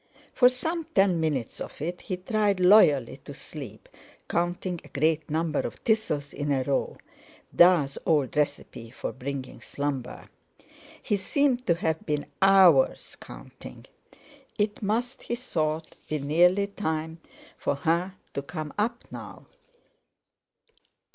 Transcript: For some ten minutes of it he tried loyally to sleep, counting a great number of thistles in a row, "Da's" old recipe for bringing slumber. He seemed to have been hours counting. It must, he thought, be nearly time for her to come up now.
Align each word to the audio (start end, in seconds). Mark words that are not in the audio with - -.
For 0.33 0.49
some 0.49 0.85
ten 0.95 1.19
minutes 1.19 1.61
of 1.61 1.79
it 1.79 2.01
he 2.01 2.17
tried 2.17 2.59
loyally 2.59 3.17
to 3.17 3.35
sleep, 3.35 3.87
counting 4.27 4.81
a 4.83 4.87
great 4.87 5.29
number 5.29 5.59
of 5.59 5.75
thistles 5.75 6.33
in 6.33 6.51
a 6.51 6.63
row, 6.63 6.97
"Da's" 7.55 7.99
old 8.03 8.35
recipe 8.35 8.89
for 8.89 9.11
bringing 9.11 9.61
slumber. 9.61 10.27
He 11.03 11.17
seemed 11.17 11.67
to 11.67 11.75
have 11.75 12.03
been 12.03 12.25
hours 12.41 13.15
counting. 13.21 13.85
It 14.57 14.81
must, 14.81 15.21
he 15.21 15.35
thought, 15.35 15.95
be 16.09 16.17
nearly 16.17 16.65
time 16.65 17.19
for 17.55 17.75
her 17.75 18.15
to 18.33 18.41
come 18.41 18.73
up 18.79 19.03
now. 19.11 19.45